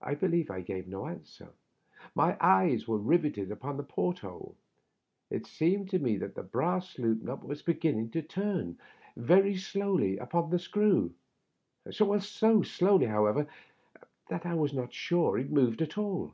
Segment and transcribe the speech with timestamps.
[0.00, 1.50] I believe I gave no answer.
[2.14, 4.56] My eyes were riveted upon the port hole.
[5.28, 8.78] It seemed to me that the brass loop nut was beginning to turn
[9.14, 11.12] very slowly upon the screw—
[11.90, 12.18] so
[12.62, 13.46] slowly, however,
[14.30, 16.32] that I was not sure it moved at all.